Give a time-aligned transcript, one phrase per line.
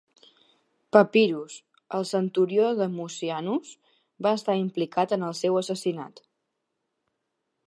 [0.95, 1.57] Papirus,
[1.97, 3.77] el centurió de Mucianus,
[4.29, 6.29] va estar implicat en el seu assassinat.